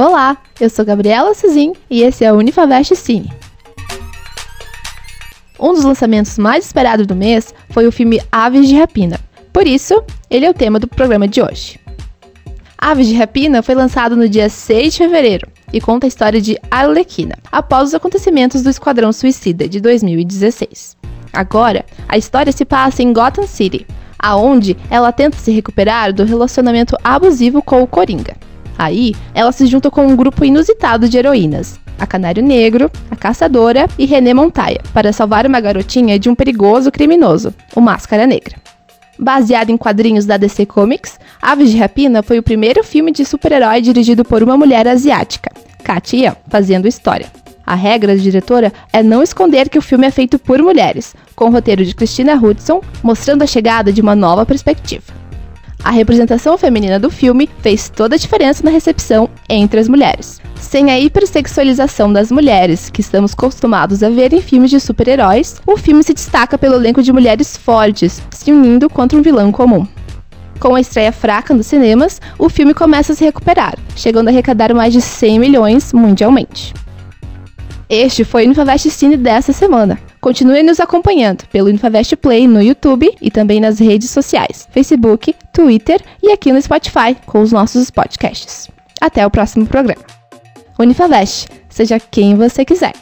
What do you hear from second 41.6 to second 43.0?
de Rapina foi o primeiro